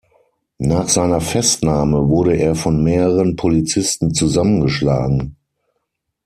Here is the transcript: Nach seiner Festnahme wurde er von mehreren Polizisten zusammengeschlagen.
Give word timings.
Nach 0.57 0.89
seiner 0.89 1.21
Festnahme 1.21 2.09
wurde 2.09 2.35
er 2.35 2.55
von 2.55 2.83
mehreren 2.83 3.35
Polizisten 3.35 4.15
zusammengeschlagen. 4.15 5.35